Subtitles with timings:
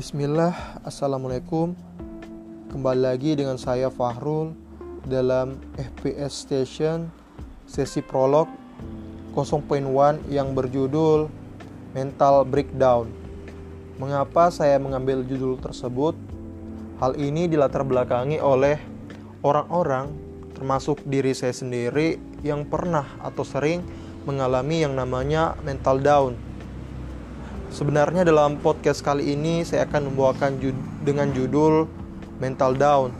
[0.00, 1.76] Bismillah, Assalamualaikum.
[2.72, 4.56] Kembali lagi dengan saya Fahrul
[5.04, 7.12] Dalam FPS Station
[7.68, 8.48] Sesi prolog
[9.36, 11.28] 0.1 yang berjudul
[11.92, 13.12] Mental Breakdown.
[14.00, 16.16] Mengapa saya mengambil judul tersebut?
[16.96, 18.80] Hal ini dilatar belakangi oleh
[19.44, 20.16] orang-orang
[20.56, 23.84] termasuk diri saya sendiri yang pernah atau sering
[24.24, 26.49] mengalami yang namanya mental down
[27.70, 30.74] Sebenarnya dalam podcast kali ini saya akan membawakan jud
[31.06, 31.86] dengan judul
[32.42, 33.14] Mental Down.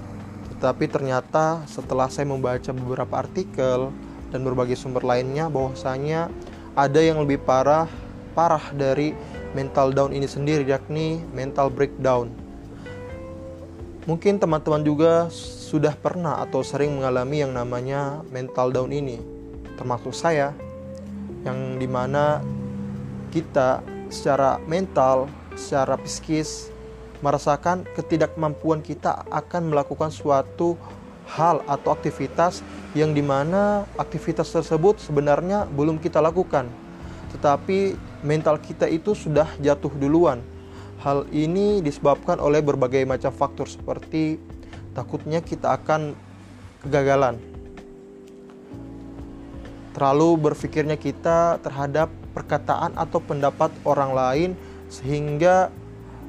[0.50, 3.94] Tetapi ternyata setelah saya membaca beberapa artikel
[4.34, 6.34] dan berbagai sumber lainnya bahwasanya
[6.74, 7.86] ada yang lebih parah
[8.34, 9.14] parah dari
[9.55, 12.34] mental down ini sendiri yakni mental breakdown.
[14.10, 19.22] Mungkin teman-teman juga sudah pernah atau sering mengalami yang namanya mental down ini,
[19.78, 20.50] termasuk saya,
[21.46, 22.42] yang di mana
[23.30, 26.69] kita secara mental, secara psikis
[27.25, 30.77] merasakan ketidakmampuan kita akan melakukan suatu
[31.30, 36.66] hal atau aktivitas yang di mana aktivitas tersebut sebenarnya belum kita lakukan.
[37.31, 37.94] Tetapi
[38.27, 40.42] mental kita itu sudah jatuh duluan.
[41.00, 44.36] Hal ini disebabkan oleh berbagai macam faktor seperti
[44.92, 46.12] takutnya kita akan
[46.84, 47.38] kegagalan
[49.92, 54.50] terlalu berpikirnya kita terhadap perkataan atau pendapat orang lain
[54.86, 55.70] sehingga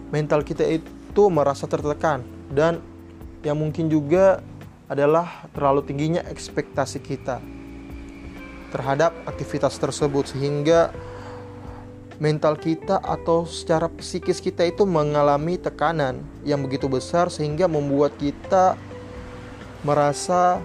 [0.10, 2.26] mental kita itu merasa tertekan.
[2.52, 2.82] Dan
[3.42, 4.42] yang mungkin juga
[4.92, 7.40] adalah terlalu tingginya ekspektasi kita
[8.76, 10.92] terhadap aktivitas tersebut sehingga
[12.22, 18.78] mental kita atau secara psikis kita itu mengalami tekanan yang begitu besar sehingga membuat kita
[19.82, 20.62] merasa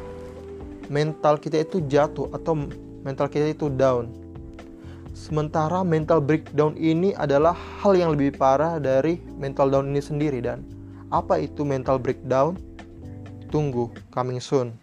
[0.92, 2.68] mental kita itu jatuh atau
[3.06, 4.10] mental kita itu down.
[5.14, 10.66] Sementara mental breakdown ini adalah hal yang lebih parah dari mental down ini sendiri dan
[11.14, 12.58] apa itu mental breakdown?
[13.46, 14.74] Tunggu coming soon.